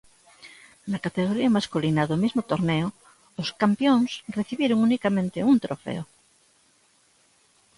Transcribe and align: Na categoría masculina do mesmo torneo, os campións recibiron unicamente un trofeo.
Na 0.91 0.99
categoría 1.05 1.55
masculina 1.57 2.09
do 2.09 2.17
mesmo 2.23 2.41
torneo, 2.51 2.87
os 3.41 3.49
campións 3.61 4.11
recibiron 4.37 4.79
unicamente 4.87 5.45
un 5.51 5.55
trofeo. 5.65 6.03